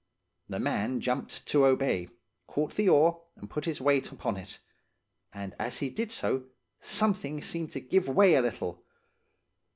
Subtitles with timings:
[0.49, 2.07] "The man jumped to obey,
[2.47, 4.57] caught the oar, and put his weight upon it;
[5.31, 6.45] and as he did so,
[6.79, 8.83] something seemed to give way a little.